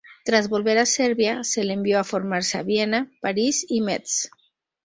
[0.25, 4.31] Tras volver a Serbia, se le envió a formarse a Viena, París y Metz.